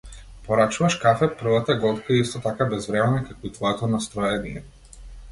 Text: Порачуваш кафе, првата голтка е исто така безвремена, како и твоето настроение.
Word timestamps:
Порачуваш 0.45 0.95
кафе, 1.01 1.27
првата 1.41 1.75
голтка 1.83 2.15
е 2.15 2.17
исто 2.21 2.41
така 2.45 2.67
безвремена, 2.71 3.19
како 3.27 3.51
и 3.51 3.53
твоето 3.59 3.91
настроение. 3.97 4.65